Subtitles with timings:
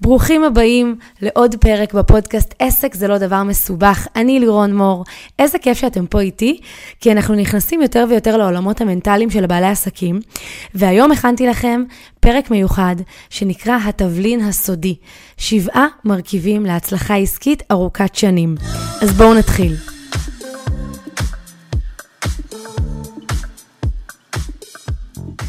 [0.00, 4.06] ברוכים הבאים לעוד פרק בפודקאסט עסק זה לא דבר מסובך.
[4.16, 5.04] אני לירון מור,
[5.38, 6.60] איזה כיף שאתם פה איתי,
[7.00, 10.20] כי אנחנו נכנסים יותר ויותר לעולמות המנטליים של בעלי עסקים,
[10.74, 11.84] והיום הכנתי לכם
[12.20, 12.96] פרק מיוחד
[13.30, 14.96] שנקרא התבלין הסודי,
[15.36, 18.54] שבעה מרכיבים להצלחה עסקית ארוכת שנים.
[19.02, 19.93] אז בואו נתחיל.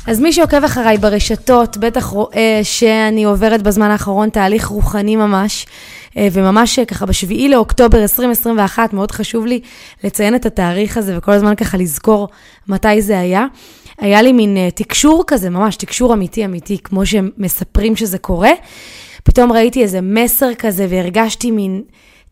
[0.07, 5.65] אז מי שעוקב אחריי ברשתות בטח רואה שאני עוברת בזמן האחרון תהליך רוחני ממש,
[6.17, 9.59] אה, וממש ככה בשביעי לאוקטובר 2021, מאוד חשוב לי
[10.03, 12.27] לציין את התאריך הזה וכל הזמן ככה לזכור
[12.67, 13.45] מתי זה היה.
[13.99, 18.51] היה לי מין אה, תקשור כזה, ממש תקשור אמיתי אמיתי, כמו שמספרים שזה קורה.
[19.23, 21.81] פתאום ראיתי איזה מסר כזה והרגשתי מין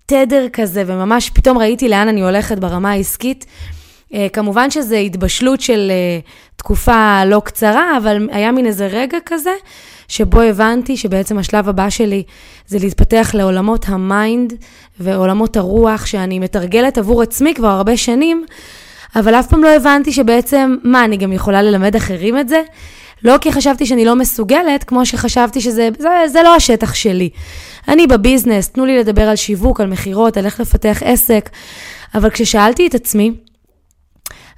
[0.05, 3.45] תדר כזה, וממש פתאום ראיתי לאן אני הולכת ברמה העסקית.
[4.13, 6.19] אה, כמובן שזו התבשלות של אה,
[6.55, 9.53] תקופה לא קצרה, אבל היה מין איזה רגע כזה,
[10.07, 12.23] שבו הבנתי שבעצם השלב הבא שלי
[12.67, 14.53] זה להתפתח לעולמות ה mind
[14.99, 18.45] ועולמות הרוח, שאני מתרגלת עבור עצמי כבר הרבה שנים,
[19.15, 22.61] אבל אף פעם לא הבנתי שבעצם, מה, אני גם יכולה ללמד אחרים את זה?
[23.23, 27.29] לא כי חשבתי שאני לא מסוגלת, כמו שחשבתי שזה זה, זה לא השטח שלי.
[27.87, 31.49] אני ב business, תנו לי לדבר על שיווק, על מכירות, על איך לפתח עסק,
[32.15, 33.31] אבל כששאלתי את עצמי,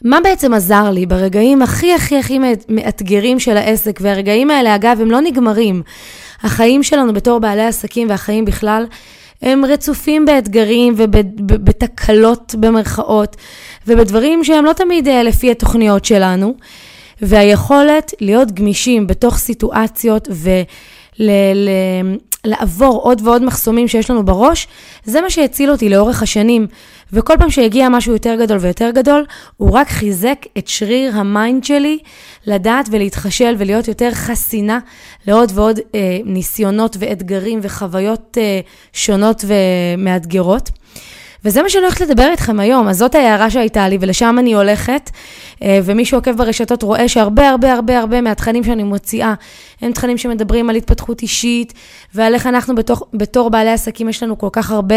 [0.05, 2.39] מה בעצם עזר לי ברגעים הכי הכי הכי
[2.69, 5.81] מאתגרים של העסק, והרגעים האלה, אגב, הם לא נגמרים.
[6.43, 8.85] החיים שלנו בתור בעלי עסקים והחיים בכלל,
[9.41, 13.35] הם רצופים באתגרים ובתקלות במרכאות,
[13.87, 16.55] ובדברים שהם לא תמיד אה, לפי התוכניות שלנו.
[17.21, 20.27] והיכולת להיות גמישים בתוך סיטואציות
[22.45, 24.67] ולעבור עוד ועוד מחסומים שיש לנו בראש,
[25.03, 26.67] זה מה שהציל אותי לאורך השנים.
[27.13, 29.25] וכל פעם שהגיע משהו יותר גדול ויותר גדול,
[29.57, 31.99] הוא רק חיזק את שריר ה mind שלי
[32.47, 34.79] לדעת ולהתחשל ולהיות יותר חסינה
[35.27, 38.59] לעוד ועוד אה, ניסיונות ואתגרים וחוויות אה,
[38.93, 40.69] שונות ומאתגרות.
[41.45, 45.09] וזה מה שאני הולכת לדבר איתכם היום, אז זאת ההערה שהייתה לי ולשם אני הולכת.
[45.63, 49.33] אה, ומי שעוקב ברשתות רואה שהרבה הרבה הרבה הרבה מהתכנים שאני מוציאה
[49.81, 51.73] הם תכנים שמדברים על התפתחות אישית
[52.13, 54.95] ועל איך אנחנו בתוך, בתור בעלי עסקים יש לנו כל כך הרבה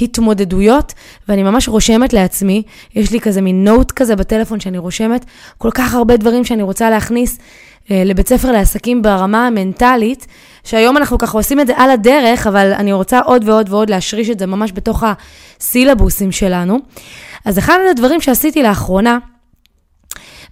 [0.00, 0.94] התמודדויות
[1.28, 2.62] ואני ממש רושמת לעצמי,
[2.94, 5.24] יש לי כזה מין נוט כזה בטלפון שאני רושמת
[5.58, 7.38] כל כך הרבה דברים שאני רוצה להכניס
[7.90, 10.26] אה, לבית ספר לעסקים ברמה המנטלית,
[10.68, 14.30] שהיום אנחנו ככה עושים את זה על הדרך, אבל אני רוצה עוד ועוד ועוד להשריש
[14.30, 15.04] את זה ממש בתוך
[15.60, 16.78] הסילבוסים שלנו.
[17.44, 19.18] אז אחד הדברים שעשיתי לאחרונה,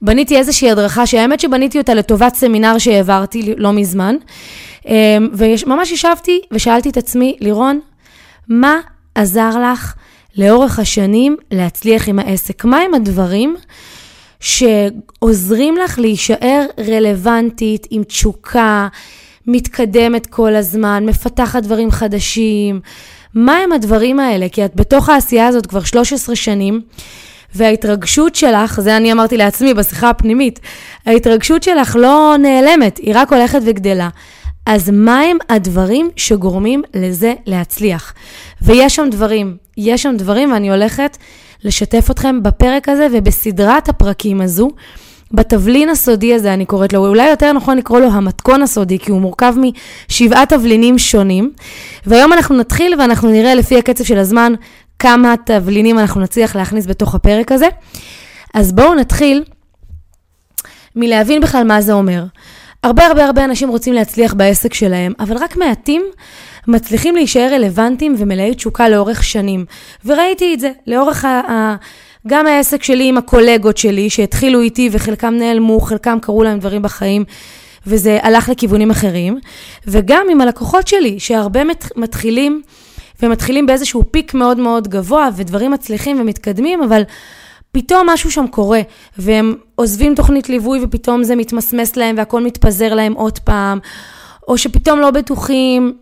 [0.02, 4.16] בניתי איזושהי הדרכה, שהאמת שבניתי אותה לטובת סמינר שהעברתי לא מזמן,
[4.86, 7.80] אמ, וממש ישבתי ושאלתי את עצמי, לירון,
[8.48, 8.76] מה
[9.14, 9.94] עזר לך
[10.36, 12.64] לאורך השנים להצליח עם העסק?
[12.64, 13.56] מה הם הדברים
[14.40, 18.88] שעוזרים לך להישאר רלוונטית, עם תשוקה,
[19.46, 22.80] מתקדמת כל הזמן, מפתחת דברים חדשים?
[23.34, 24.48] מה הם הדברים האלה?
[24.48, 26.80] כי את בתוך העשייה הזאת כבר 13 שנים.
[27.54, 30.60] וההתרגשות שלך, זה אני אמרתי לעצמי בשיחה הפנימית,
[31.06, 34.08] ההתרגשות שלך לא נעלמת, היא רק הולכת וגדלה.
[34.66, 38.14] אז מהם הדברים שגורמים לזה להצליח?
[38.62, 41.16] ויש שם דברים, יש שם דברים ואני הולכת
[41.64, 44.70] לשתף אתכם בפרק הזה ובסדרת הפרקים הזו.
[45.32, 49.20] בתבלין הסודי הזה, אני קוראת לו, אולי יותר נכון לקרוא לו המתכון הסודי, כי הוא
[49.20, 49.54] מורכב
[50.08, 51.52] משבעה תבלינים שונים.
[52.06, 54.52] והיום אנחנו נתחיל ואנחנו נראה לפי הקצב של הזמן
[54.98, 57.68] כמה תבלינים אנחנו נצליח להכניס בתוך הפרק הזה.
[58.54, 59.44] אז בואו נתחיל
[60.96, 62.24] מלהבין בכלל מה זה אומר.
[62.82, 66.02] הרבה הרבה הרבה אנשים רוצים להצליח בעסק שלהם, אבל רק מעטים
[66.66, 69.64] מצליחים להישאר רלוונטיים ומלאי תשוקה לאורך שנים.
[70.04, 71.24] וראיתי את זה לאורך
[72.26, 77.24] גם העסק שלי עם הקולגות שלי, שהתחילו איתי וחלקם נעלמו, חלקם קרו להם דברים בחיים,
[77.86, 79.38] וזה הלך לכיוונים אחרים,
[79.86, 81.60] וגם עם הלקוחות שלי, שהרבה
[81.96, 82.62] מתחילים
[83.22, 87.02] ומתחילים באיזשהו פיק מאוד מאוד גבוה, ודברים מצליחים ומתקדמים, אבל
[87.72, 88.80] פתאום משהו שם קורה,
[89.18, 93.78] והם עוזבים תוכנית ליווי ופתאום זה מתמסמס להם והכל מתפזר להם עוד פעם,
[94.48, 95.96] או שפתאום לא בטוחים.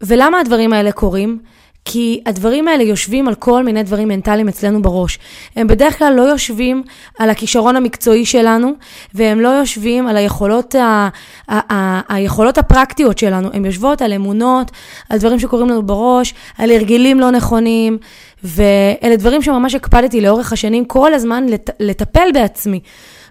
[0.00, 1.38] ולמה הדברים האלה קורים?
[1.88, 5.18] כי הדברים האלה יושבים על כל מיני דברים מנטליים אצלנו בראש.
[5.56, 6.82] הם בדרך כלל לא יושבים
[7.18, 8.72] על הכישרון המקצועי שלנו,
[9.14, 11.08] והם לא יושבים על היכולות, ה,
[11.48, 13.48] ה, ה, היכולות הפרקטיות שלנו.
[13.52, 14.70] הן יושבות על אמונות,
[15.08, 17.98] על דברים שקורים לנו בראש, על הרגלים לא נכונים,
[18.44, 22.80] ואלה דברים שממש הקפדתי לאורך השנים כל הזמן לט, לטפל בעצמי.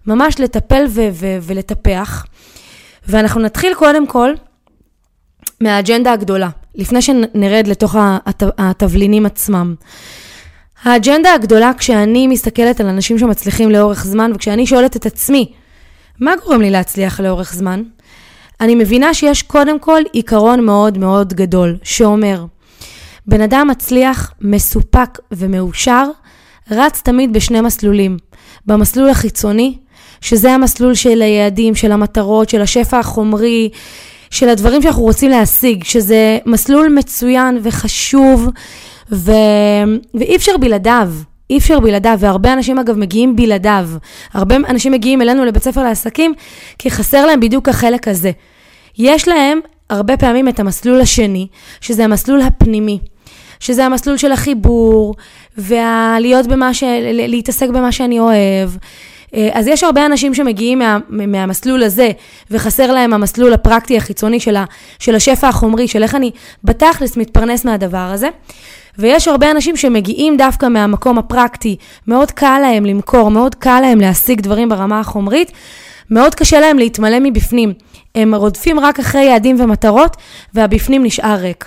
[0.07, 2.25] ממש לטפל ו, ו, ולטפח.
[3.07, 4.33] ואנחנו נתחיל קודם כל
[5.61, 6.49] מהאג'נדה הגדולה.
[6.75, 7.95] לפני שנרד לתוך
[8.57, 9.75] התבלינים עצמם.
[10.83, 15.51] האג'נדה הגדולה כשאני מסתכלת על אנשים שמצליחים לאורך זמן, וכשאני שואלת את עצמי,
[16.19, 17.83] מה גורם לי להצליח לאורך זמן?
[18.61, 22.45] אני מבינה שיש קודם כל עיקרון מאוד מאוד גדול, שאומר,
[23.27, 26.09] בן אדם מצליח, מסופק ומאושר,
[26.71, 28.17] רץ תמיד בשני מסלולים.
[28.65, 29.77] במסלול החיצוני,
[30.21, 33.69] שזה המסלול של היעדים, של המטרות, של השפע החומרי,
[34.35, 38.49] של הדברים שאנחנו רוצים להשיג, שזה מסלול מצוין וחשוב,
[39.11, 39.31] ו...
[40.13, 41.11] ואי אפשר בלעדיו.
[41.49, 43.89] אי אפשר בלעדיו, והרבה אנשים אגב מגיעים בלעדיו.
[44.33, 46.33] הרבה אנשים מגיעים אלינו לבית ספר לעסקים,
[46.79, 48.31] כי חסר להם בדיוק החלק הזה.
[48.97, 49.59] יש להם
[49.89, 51.47] הרבה פעמים את המסלול השני,
[51.81, 52.99] שזה המסלול הפנימי.
[53.59, 55.15] שזה המסלול של החיבור,
[55.57, 56.83] והלהיות במה ש...
[57.13, 58.69] להתעסק במה שאני אוהב.
[59.35, 62.11] אה, אז יש הרבה אנשים שמגיעים מה, מהמסלול הזה,
[62.51, 64.65] וחסר להם המסלול הפרקטי החיצוני של, ה,
[64.99, 66.31] של השפע החומרי, של איך אני
[66.63, 68.29] בתכלס מתפרנס מהדבר הזה.
[68.97, 71.75] ויש הרבה אנשים שמגיעים דווקא מהמקום הפרקטי,
[72.07, 75.51] מאוד קל להם למכור, מאוד קל להם להשיג דברים ברמה החומרית,
[76.09, 77.73] מאוד קשה להם להתמלא מבפנים.
[78.15, 80.17] הם רודפים רק אחרי יעדים ומטרות,
[80.53, 81.65] והבפנים נשאר ריק.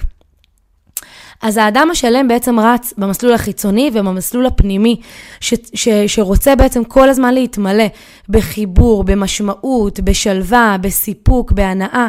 [1.43, 5.01] אז האדם השלם בעצם רץ במסלול החיצוני ובמסלול הפנימי,
[5.41, 7.85] ש, ש, שרוצה בעצם כל הזמן להתמלא
[8.29, 12.07] בחיבור, במשמעות, בשלווה, בסיפוק, בהנאה.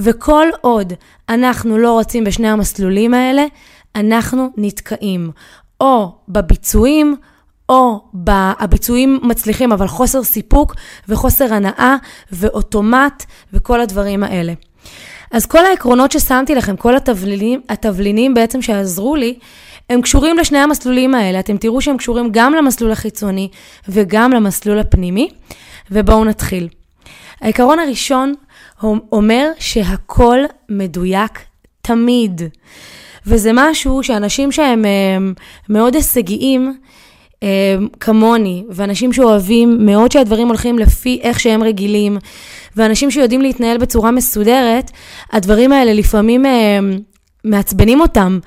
[0.00, 0.92] וכל עוד
[1.28, 3.44] אנחנו לא רוצים בשני המסלולים האלה,
[3.96, 5.30] אנחנו נתקעים
[5.80, 7.16] או בביצועים,
[7.68, 8.00] או
[8.58, 10.74] הביצועים מצליחים, אבל חוסר סיפוק
[11.08, 11.96] וחוסר הנאה
[12.32, 14.52] ואוטומט וכל הדברים האלה.
[15.34, 19.34] אז כל העקרונות ששמתי לכם, כל התבלינים, התבלינים בעצם שעזרו לי,
[19.90, 21.40] הם קשורים לשני המסלולים האלה.
[21.40, 23.48] אתם תראו שהם קשורים גם למסלול החיצוני
[23.88, 25.28] וגם למסלול הפנימי,
[25.90, 26.68] ובואו נתחיל.
[27.40, 28.34] העיקרון הראשון
[29.12, 30.38] אומר שהכל
[30.68, 31.38] מדויק
[31.82, 32.42] תמיד.
[33.26, 34.84] וזה משהו שאנשים שהם
[35.68, 36.78] מאוד הישגיים,
[38.00, 42.16] כמוני, ואנשים שאוהבים מאוד שהדברים הולכים לפי איך שהם רגילים,
[42.76, 44.90] ואנשים שיודעים להתנהל בצורה מסודרת,
[45.32, 46.78] הדברים האלה לפעמים אה,
[47.44, 48.38] מעצבנים אותם.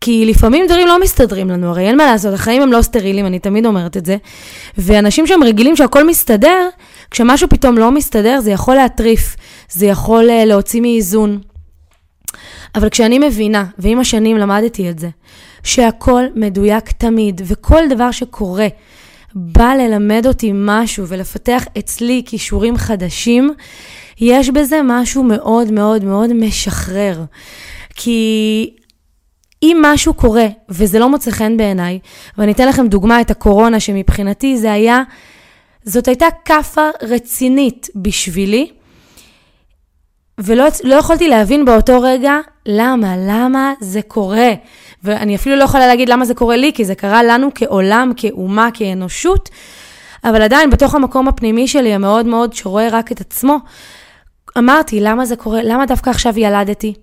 [0.00, 3.38] כי לפעמים דברים לא מסתדרים לנו, הרי אין מה לעשות, החיים הם לא סטרילים, אני
[3.38, 4.16] תמיד אומרת את זה.
[4.78, 6.68] ואנשים שהם רגילים שהכל מסתדר,
[7.10, 9.36] כשמשהו פתאום לא מסתדר, זה יכול להטריף,
[9.70, 11.38] זה יכול אה, להוציא מאיזון.
[12.74, 15.08] אבל כשאני מבינה, ועם השנים למדתי את זה,
[15.62, 18.66] שהכל מדויק תמיד, וכל דבר שקורה
[19.34, 23.54] בא ללמד אותי משהו ולפתח אצלי כישורים חדשים,
[24.20, 27.24] יש בזה משהו מאוד מאוד מאוד משחרר.
[27.94, 28.70] כי
[29.62, 31.98] אם משהו קורה וזה לא מוצא חן בעיניי,
[32.38, 35.02] ואני אתן לכם דוגמה את הקורונה, שמבחינתי זה היה,
[35.84, 38.70] זאת הייתה כאפה רצינית בשבילי,
[40.38, 44.52] ולא לא יכולתי להבין באותו רגע למה, למה זה קורה.
[45.04, 48.68] ואני אפילו לא יכולה להגיד למה זה קורה לי, כי זה קרה לנו כעולם, כאומה,
[48.74, 49.48] כאנושות,
[50.24, 53.58] אבל עדיין בתוך המקום הפנימי שלי, המאוד מאוד שרואה רק את עצמו,
[54.58, 55.62] אמרתי, למה זה קורה?
[55.62, 56.94] למה דווקא עכשיו ילדתי?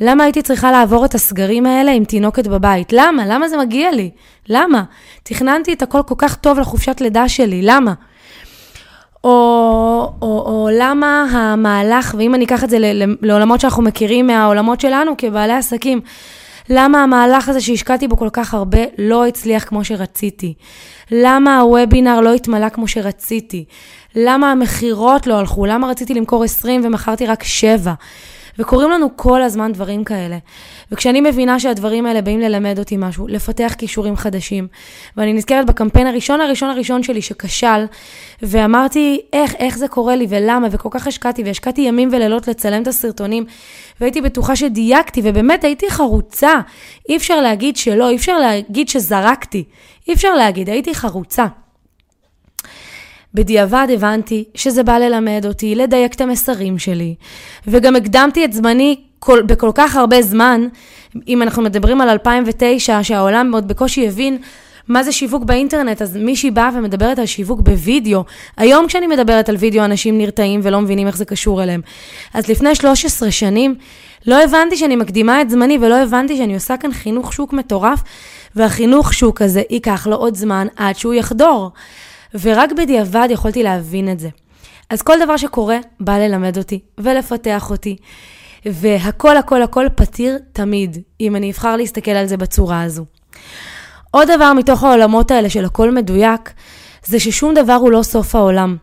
[0.00, 2.92] למה הייתי צריכה לעבור את הסגרים האלה עם תינוקת בבית?
[2.92, 3.26] למה?
[3.26, 4.10] למה זה מגיע לי?
[4.48, 4.82] למה?
[5.22, 7.94] תכננתי את הכל כל כך טוב לחופשת לידה שלי, למה?
[9.24, 12.78] או, או, או למה המהלך, ואם אני אקח את זה
[13.22, 16.00] לעולמות שאנחנו מכירים מהעולמות שלנו כבעלי עסקים,
[16.70, 20.54] למה המהלך הזה שהשקעתי בו כל כך הרבה לא הצליח כמו שרציתי?
[21.10, 23.64] למה הוובינר לא התמלא כמו שרציתי?
[24.14, 25.66] למה המכירות לא הלכו?
[25.66, 27.92] למה רציתי למכור 20 ומכרתי רק 7?
[28.58, 30.38] וקורים לנו כל הזמן דברים כאלה.
[30.92, 34.68] וכשאני מבינה שהדברים האלה באים ללמד אותי משהו, לפתח כישורים חדשים,
[35.16, 37.84] ואני נזכרת בקמפיין הראשון הראשון הראשון שלי שכשל,
[38.42, 42.86] ואמרתי איך, איך זה קורה לי ולמה, וכל כך השקעתי, והשקעתי ימים ולילות לצלם את
[42.86, 43.44] הסרטונים,
[44.00, 46.52] והייתי בטוחה שדייקתי, ובאמת הייתי חרוצה.
[47.08, 49.64] אי אפשר להגיד שלא, אי אפשר להגיד שזרקתי,
[50.08, 51.46] אי אפשר להגיד, הייתי חרוצה.
[53.34, 57.14] בדיעבד הבנתי שזה בא ללמד אותי, לדייק את המסרים שלי,
[57.66, 60.66] וגם הקדמתי את זמני כל, בכל כך הרבה זמן,
[61.28, 64.38] אם אנחנו מדברים על 2009, שהעולם עוד בקושי הבין
[64.88, 68.24] מה זה שיווק באינטרנט, אז מישהי באה ומדברת על שיווק בווידאו.
[68.56, 71.80] היום כשאני מדברת על וידאו, אנשים נרתעים ולא מבינים איך זה קשור אליהם.
[72.34, 73.74] אז לפני 13 שנים,
[74.26, 78.02] לא הבנתי שאני מקדימה את זמני ולא הבנתי שאני עושה כאן חינוך שוק מטורף,
[78.56, 81.70] והחינוך שוק הזה ייקח לו עוד זמן עד שהוא יחדור.
[82.40, 84.28] ורק בדיעבד יכולתי להבין את זה.
[84.90, 87.96] אז כל דבר שקורה בא ללמד אותי ולפתח אותי,
[88.66, 93.04] והכל הכל הכל פתיר תמיד, אם אני אבחר להסתכל על זה בצורה הזו.
[94.10, 96.50] עוד דבר מתוך העולמות האלה של הכל מדויק,
[97.04, 98.76] זה ששום דבר הוא לא סוף העולם.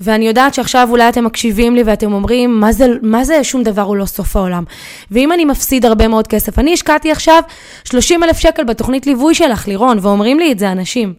[0.00, 3.82] ואני יודעת שעכשיו אולי אתם מקשיבים לי ואתם אומרים, מה זה, מה זה שום דבר
[3.82, 4.64] הוא לא סוף העולם?
[5.10, 7.42] ואם אני מפסיד הרבה מאוד כסף, אני השקעתי עכשיו
[7.84, 11.14] 30 אלף שקל בתוכנית ליווי שלך, לירון, ואומרים לי את זה אנשים.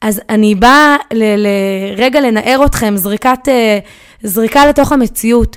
[0.00, 3.78] אז אני באה לרגע לנער אתכם, זריקת, אה,
[4.22, 5.56] זריקה לתוך המציאות.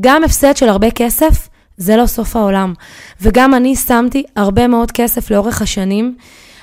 [0.00, 2.74] גם הפסד של הרבה כסף, זה לא סוף העולם.
[3.20, 6.16] וגם אני שמתי הרבה מאוד כסף לאורך השנים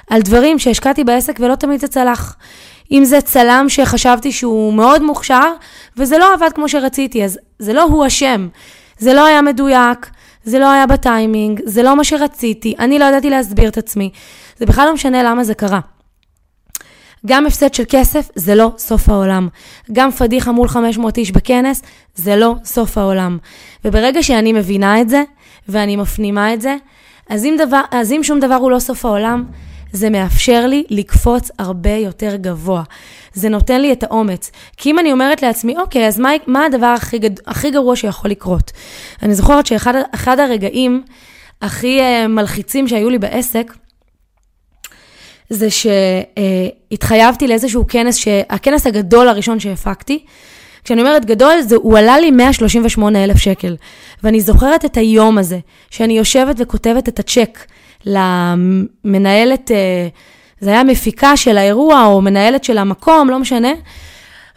[0.09, 2.35] על דברים שהשקעתי בעסק ולא תמיד זה צלח.
[2.91, 5.51] אם זה צלם שחשבתי שהוא מאוד מוכשר,
[5.97, 8.47] וזה לא עבד כמו שרציתי, אז זה לא הוא אשם.
[8.97, 10.09] זה לא היה מדויק,
[10.43, 14.09] זה לא היה בטיימינג, זה לא מה שרציתי, אני לא ידעתי להסביר את עצמי.
[14.57, 15.79] זה בכלל לא משנה למה זה קרה.
[17.25, 19.47] גם הפסד של כסף זה לא סוף העולם.
[19.91, 21.81] גם פדיחה מול 500 איש בכנס
[22.15, 23.37] זה לא סוף העולם.
[23.85, 25.23] וברגע שאני מבינה את זה,
[25.67, 26.75] ואני מפנימה את זה,
[27.29, 29.45] אז אם, דבר, אז אם שום דבר הוא לא סוף העולם,
[29.91, 32.83] זה מאפשר לי לקפוץ הרבה יותר גבוה.
[33.33, 34.51] זה נותן לי את האומץ.
[34.77, 38.71] כי אם אני אומרת לעצמי, אוקיי, אז מה, מה הדבר הכי, הכי גרוע שיכול לקרות?
[39.23, 41.03] אני זוכרת שאחד הרגעים
[41.61, 43.73] הכי uh, מלחיצים שהיו לי בעסק,
[45.51, 50.23] זה שהתחייבתי לאיזשהו כנס, הכנס הגדול הראשון שהפקתי,
[50.83, 53.75] כשאני אומרת גדול, זה, הוא עלה לי 138 אלף שקל.
[54.23, 57.65] ואני זוכרת את היום הזה, שאני יושבת וכותבת את הצ'ק
[58.05, 60.07] למנהלת, אה,
[60.59, 63.71] זה היה מפיקה של האירוע, או מנהלת של המקום, לא משנה.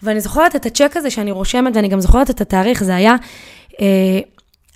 [0.03, 3.15] ואני זוכרת את הצ'ק הזה שאני רושמת, ואני גם זוכרת את התאריך, זה היה,
[3.81, 3.87] אה,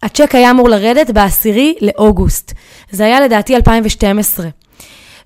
[0.03, 2.53] הצ'ק היה אמור לרדת ב-10 לאוגוסט.
[2.91, 4.49] זה היה לדעתי 2012.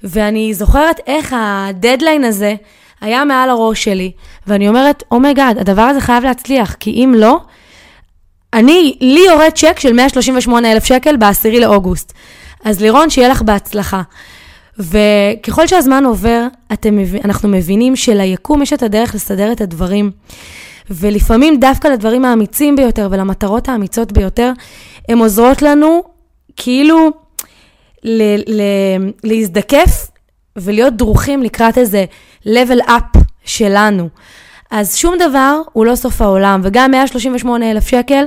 [0.05, 2.55] ואני זוכרת איך הדדליין הזה
[3.01, 4.13] היה מעל הראש שלי,
[4.47, 7.39] ואני אומרת, oh my god, oh הדבר הזה חייב להצליח, כי אם לא,
[8.55, 12.13] אני, לי יורד צ'ק של 138 אלף שקל ב-10 לאוגוסט.
[12.65, 14.03] אז לירון, שיהיה לך בהצלחה.
[14.79, 20.11] וככל שהזמן עובר, אתם, אנחנו מבינים שליקום יש את הדרך לסדר את הדברים.
[20.91, 24.53] ולפעמים דווקא לדברים האמיצים ביותר ולמטרות האמיצות ביותר,
[25.09, 26.03] הן עוזרות לנו
[26.57, 27.11] כאילו
[28.05, 30.11] ל- ל- להזדקף
[30.57, 32.05] ולהיות דרוכים לקראת איזה
[32.45, 34.09] level up שלנו.
[34.71, 38.25] אז שום דבר הוא לא סוף העולם, וגם 138 אלף שקל,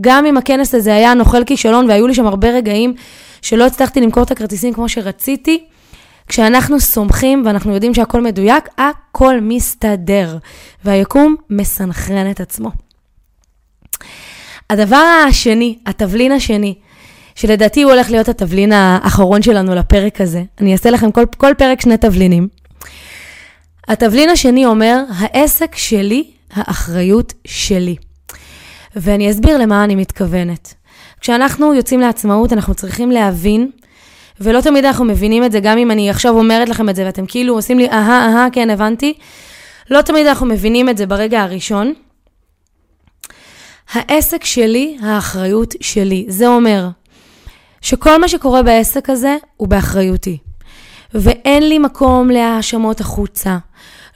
[0.00, 2.94] גם אם הכנס הזה היה נוכל כישלון והיו לי שם הרבה רגעים
[3.42, 5.64] שלא הצלחתי למכור את הכרטיסים כמו שרציתי,
[6.28, 10.38] כשאנחנו סומכים ואנחנו יודעים שהכל מדויק, הכל מסתדר,
[10.84, 12.70] והיקום מסנכרן את עצמו.
[14.70, 16.74] הדבר השני, התבלין השני,
[17.38, 20.42] שלדעתי הוא הולך להיות התבלין האחרון שלנו לפרק הזה.
[20.60, 22.48] אני אעשה לכם כל, כל פרק שני תבלינים.
[23.88, 27.96] התבלין השני אומר, העסק שלי, האחריות שלי.
[28.96, 30.74] ואני אסביר למה אני מתכוונת.
[31.20, 33.70] כשאנחנו יוצאים לעצמאות, אנחנו צריכים להבין,
[34.40, 37.26] ולא תמיד אנחנו מבינים את זה, גם אם אני עכשיו אומרת לכם את זה ואתם
[37.26, 39.14] כאילו עושים לי, אהה, אהה, כן, הבנתי.
[39.90, 41.92] לא תמיד אנחנו מבינים את זה ברגע הראשון.
[43.92, 46.24] העסק שלי, האחריות שלי.
[46.28, 46.88] זה אומר,
[47.80, 50.38] שכל מה שקורה בעסק הזה הוא באחריותי.
[51.14, 53.58] ואין לי מקום להאשמות החוצה.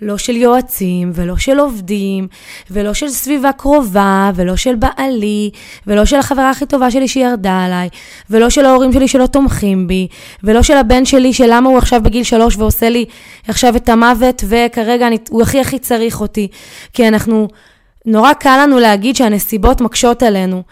[0.02, 2.28] לא של יועצים, ולא של עובדים,
[2.70, 5.50] ולא של סביבה קרובה, ולא של בעלי,
[5.86, 7.88] ולא של החברה הכי טובה שלי שירדה עליי,
[8.30, 10.08] ולא של ההורים שלי שלא תומכים בי,
[10.44, 13.04] ולא של הבן שלי שלמה הוא עכשיו בגיל שלוש ועושה לי
[13.48, 16.48] עכשיו את המוות, וכרגע אני, הוא הכי הכי צריך אותי.
[16.92, 17.48] כי אנחנו,
[18.06, 20.62] נורא קל לנו להגיד שהנסיבות מקשות עלינו.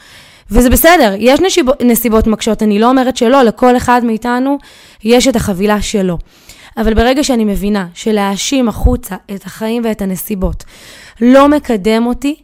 [0.50, 4.58] וזה בסדר, יש נשיבות, נסיבות מקשות, אני לא אומרת שלא, לכל אחד מאיתנו
[5.04, 6.18] יש את החבילה שלו.
[6.76, 10.64] אבל ברגע שאני מבינה שלהאשים החוצה את החיים ואת הנסיבות
[11.20, 12.36] לא מקדם אותי,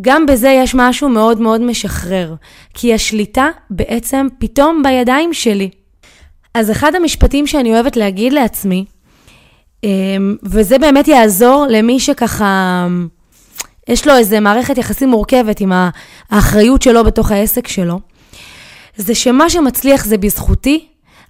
[0.00, 2.34] גם בזה יש משהו מאוד מאוד משחרר,
[2.74, 5.70] כי השליטה בעצם פתאום בידיים שלי.
[6.54, 8.84] אז אחד המשפטים שאני אוהבת להגיד לעצמי,
[9.84, 12.86] אמ, וזה באמת יעזור למי שככה
[13.88, 15.72] יש לו איזה מערכת יחסים מורכבת עם
[16.30, 18.00] האחריות שלו בתוך העסק שלו,
[18.96, 20.86] זה שמה שמצליח זה בזכותי,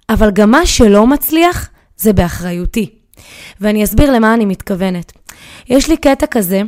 [0.09, 2.89] אבל גם מה שלא מצליח זה באחריותי.
[3.61, 5.11] ואני אסביר למה אני מתכוונת.
[5.69, 6.61] יש לי קטע כזה,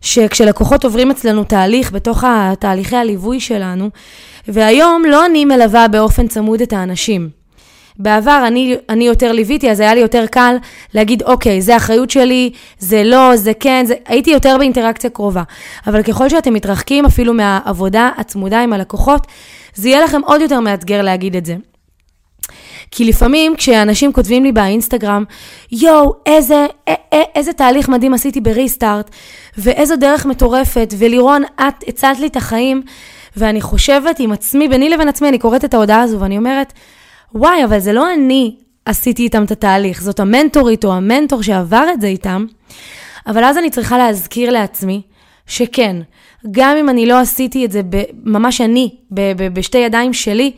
[0.00, 3.90] שכשלקוחות עוברים אצלנו תהליך בתוך התהליכי הליווי שלנו,
[4.48, 7.35] והיום לא אני מלווה באופן צמוד את האנשים.
[7.98, 10.56] בעבר אני, אני יותר ליוויתי, אז היה לי יותר קל
[10.94, 13.94] להגיד, אוקיי, זה אחריות שלי, זה לא, זה כן, זה...
[14.06, 15.42] הייתי יותר באינטראקציה קרובה.
[15.86, 19.26] אבל ככל שאתם מתרחקים אפילו מהעבודה הצמודה עם הלקוחות,
[19.74, 21.56] זה יהיה לכם עוד יותר מאתגר להגיד את זה.
[22.90, 25.24] כי לפעמים כשאנשים כותבים לי באינסטגרם,
[25.72, 26.66] יואו, איזה,
[27.34, 29.10] איזה תהליך מדהים עשיתי בריסטארט,
[29.58, 32.82] ואיזו דרך מטורפת, ולירון, את הצלת לי את החיים,
[33.36, 36.72] ואני חושבת עם עצמי, ביני לבין עצמי, אני קוראת את ההודעה הזו ואני אומרת,
[37.34, 42.00] וואי, אבל זה לא אני עשיתי איתם את התהליך, זאת המנטורית או המנטור שעבר את
[42.00, 42.46] זה איתם,
[43.26, 45.02] אבל אז אני צריכה להזכיר לעצמי
[45.46, 45.96] שכן,
[46.50, 47.80] גם אם אני לא עשיתי את זה
[48.24, 48.94] ממש אני,
[49.52, 50.52] בשתי ידיים שלי,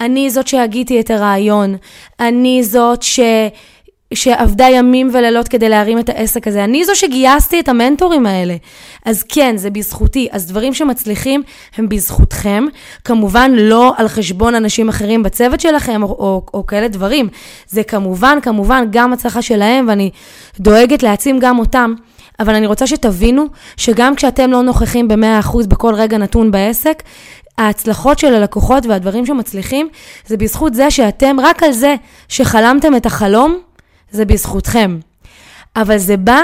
[0.00, 1.76] אני זאת שהגיתי את הרעיון,
[2.20, 3.02] אני זאת
[4.14, 6.64] שעבדה ימים ולילות כדי להרים את העסק הזה.
[6.64, 8.56] אני זו שגייסתי את המנטורים האלה.
[9.04, 10.28] אז כן, זה בזכותי.
[10.30, 11.42] אז דברים שמצליחים
[11.76, 12.64] הם בזכותכם.
[13.04, 17.28] כמובן לא על חשבון אנשים אחרים בצוות שלכם או, או, או כאלה דברים.
[17.68, 20.10] זה כמובן, כמובן גם הצלחה שלהם, ואני
[20.60, 21.94] דואגת להעצים גם אותם.
[22.40, 23.46] אבל אני רוצה שתבינו
[23.76, 27.02] שגם כשאתם לא נוכחים ב-100% בכל רגע נתון בעסק,
[27.58, 29.88] ההצלחות של הלקוחות והדברים שמצליחים,
[30.26, 31.94] זה בזכות זה שאתם, רק על זה
[32.28, 33.58] שחלמתם את החלום,
[34.14, 34.98] זה בזכותכם.
[35.76, 36.40] אבל זה בא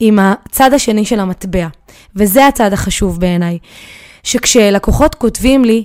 [0.00, 1.66] עם הצד השני של המטבע,
[2.16, 3.58] וזה הצד החשוב בעיניי.
[4.22, 5.84] שכשלקוחות כותבים לי,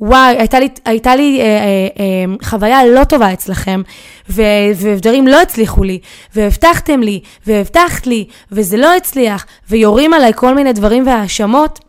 [0.00, 3.82] וואי, הייתה לי, הייתה לי אה, אה, אה, חוויה לא טובה אצלכם,
[4.30, 4.42] ו,
[4.76, 5.98] ודברים לא הצליחו לי,
[6.34, 11.80] והבטחתם לי, והבטחת לי, וזה לא הצליח, ויורים עליי כל מיני דברים והאשמות,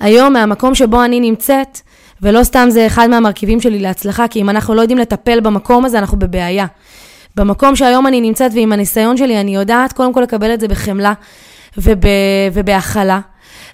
[0.00, 1.80] היום מהמקום שבו אני נמצאת,
[2.22, 5.98] ולא סתם זה אחד מהמרכיבים שלי להצלחה, כי אם אנחנו לא יודעים לטפל במקום הזה,
[5.98, 6.66] אנחנו בבעיה.
[7.36, 11.12] במקום שהיום אני נמצאת ועם הניסיון שלי, אני יודעת קודם כל לקבל את זה בחמלה
[11.78, 11.94] וב,
[12.52, 13.20] ובהכלה.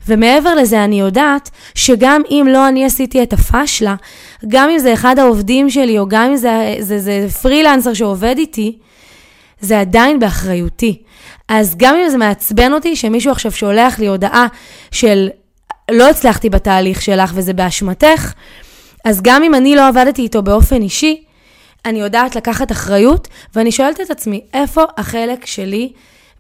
[0.08, 3.94] ומעבר לזה, אני יודעת שגם אם לא אני עשיתי את הפאשלה,
[4.48, 8.34] גם אם זה אחד העובדים שלי, או גם אם זה, זה, זה, זה פרילנסר שעובד
[8.38, 8.78] איתי,
[9.60, 11.02] זה עדיין באחריותי.
[11.48, 14.46] אז גם אם זה מעצבן אותי שמישהו עכשיו שולח לי הודעה
[14.90, 15.28] של
[15.90, 18.32] לא הצלחתי בתהליך שלך וזה באשמתך,
[19.04, 21.22] אז גם אם אני לא עבדתי איתו באופן אישי,
[21.85, 25.92] אני יודעת לקחת אחריות, ואני שואלת את עצמי, איפה החלק שלי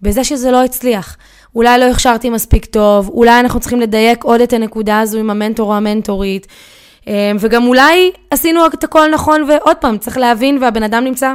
[0.02, 1.16] בזה שזה לא הצליח?
[1.54, 5.70] אולי לא הכשרתי מספיק טוב, אולי אנחנו צריכים לדייק עוד את הנקודה הזו עם המנטור
[5.70, 6.46] או המנטורית,
[7.08, 11.34] אה, וגם אולי עשינו את הכל נכון, ועוד פעם, צריך להבין, והבן אדם נמצא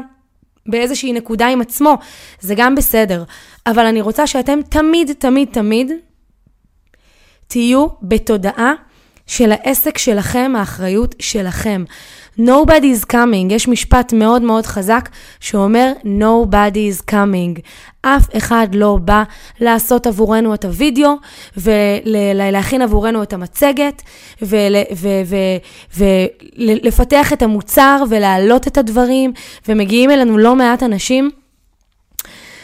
[0.66, 1.98] באיזושהי נקודה עם עצמו,
[2.40, 3.24] זה גם בסדר.
[3.68, 5.92] אבל אני רוצה שאתם תמיד, תמיד, תמיד
[7.48, 8.74] תהיו בתודעה
[9.28, 11.84] של העסק שלכם, האחריות שלכם.
[12.40, 17.62] Nobody is coming, יש משפט מאוד מאוד חזק שאומר Nobody is coming.
[18.02, 19.24] אף אחד לא בא
[19.60, 21.16] לעשות עבורנו את הוידאו
[21.58, 24.02] ולהכין עבורנו את המצגת
[26.58, 29.34] ולפתח את המוצר ולהעלות את הדברים,
[29.68, 31.43] ומגיעים אלינו לא מעט אנשים.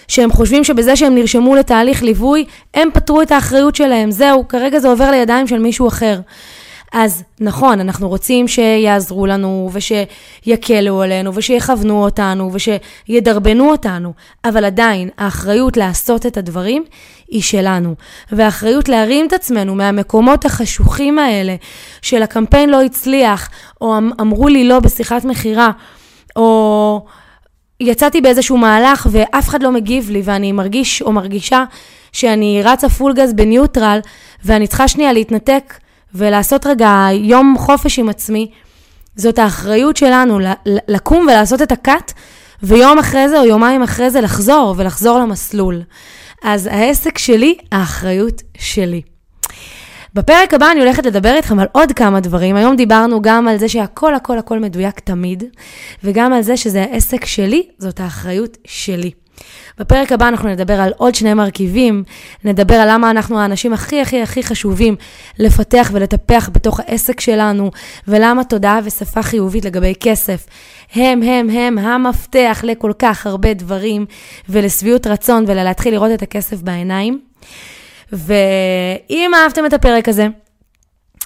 [0.09, 4.11] שהם חושבים שבזה שהם נרשמו לתהליך ליווי, הם פתרו את האחריות שלהם.
[4.11, 6.19] זהו, כרגע זה עובר לידיים של מישהו אחר.
[6.93, 14.13] אז נכון, אנחנו רוצים שיעזרו לנו, ושיקלו עלינו, ושיכוונו אותנו, ושידרבנו אותנו,
[14.45, 16.83] אבל עדיין, האחריות לעשות את הדברים
[17.27, 17.95] היא שלנו.
[18.31, 21.55] והאחריות להרים את עצמנו מהמקומות החשוכים האלה,
[22.01, 23.49] של הקמפיין לא הצליח,
[23.81, 25.71] או אמ-, אמרו לי לא בשיחת מכירה,
[26.35, 27.05] או...
[27.79, 31.63] יצאתי באיזשהו מהלך ואף אחד לא מגיב לי, ואני מרגיש או מרגישה
[32.11, 33.99] שאני רצה פול גז בניוטרל,
[34.43, 35.73] ואני צריכה שנייה להתנתק
[36.13, 38.51] ולעשות רגע יום חופש עם עצמי.
[39.15, 42.13] זאת האחריות שלנו, לקום ולעשות את הקאט,
[42.63, 45.81] ויום אחרי זה או יומיים אחרי זה לחזור ולחזור למסלול.
[46.43, 49.01] אז העסק שלי, האחריות שלי.
[50.13, 52.55] בפרק הבא אני הולכת לדבר איתכם על עוד כמה דברים.
[52.55, 55.43] היום דיברנו גם על זה שהכל הכל הכל מדויק תמיד,
[56.03, 59.11] וגם על זה שזה העסק שלי, זאת האחריות שלי.
[59.77, 62.03] בפרק הבא אנחנו נדבר על עוד שני מרכיבים,
[62.43, 64.95] נדבר על למה אנחנו האנשים הכי הכי הכי חשובים
[65.39, 67.71] לפתח ולטפח בתוך העסק שלנו,
[68.07, 70.45] ולמה תודעה ושפה חיובית לגבי כסף
[70.93, 74.05] הם הם הם המפתח לכל כך הרבה דברים
[74.49, 77.19] ולשביעות רצון ולהתחיל לראות את הכסף בעיניים.
[78.13, 80.27] ואם אהבתם את הפרק הזה,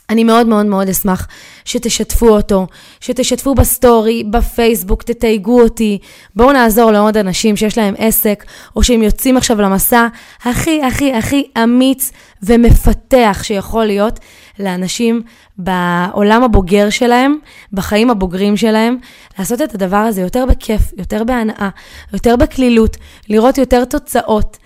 [0.09, 1.27] אני מאוד מאוד מאוד אשמח
[1.65, 2.67] שתשתפו אותו,
[2.99, 5.99] שתשתפו בסטורי, בפייסבוק, תתייגו אותי.
[6.35, 8.43] בואו נעזור לעוד אנשים שיש להם עסק,
[8.75, 10.07] או שהם יוצאים עכשיו למסע
[10.43, 12.11] הכי הכי הכי אמיץ
[12.43, 14.19] ומפתח שיכול להיות
[14.59, 15.21] לאנשים
[15.57, 17.37] בעולם הבוגר שלהם,
[17.73, 18.97] בחיים הבוגרים שלהם,
[19.39, 21.69] לעשות את הדבר הזה יותר בכיף, יותר בהנאה,
[22.13, 22.97] יותר בקלילות,
[23.29, 24.57] לראות יותר תוצאות.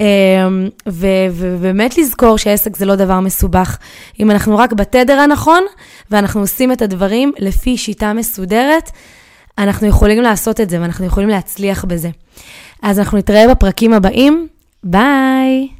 [0.00, 3.78] אמ, ובאמת לזכור שעסק זה לא דבר מסובך.
[4.20, 5.62] אם אנחנו רק בתדר הנכון,
[6.10, 8.90] ואנחנו עושים את הדברים לפי שיטה מסודרת,
[9.58, 12.10] אנחנו יכולים לעשות את זה ואנחנו יכולים להצליח בזה.
[12.82, 14.48] אז אנחנו נתראה בפרקים הבאים.
[14.84, 15.79] ביי!